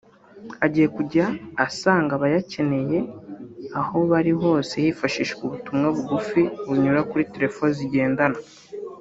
[0.65, 1.25] agiye kujya
[1.65, 2.99] asanga abayakeneye
[3.79, 8.41] aho bari hose hifashishijwe ubutumwa bugufi bunyura kuri telefoni zigendanwa